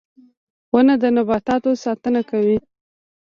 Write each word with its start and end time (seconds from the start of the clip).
•ونه 0.73 0.95
د 1.01 1.03
نباتاتو 1.15 1.71
ساتنه 1.83 2.21
کوي. 2.29 2.57